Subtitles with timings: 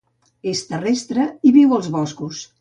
[0.51, 2.43] És terrestre i viu als boscos.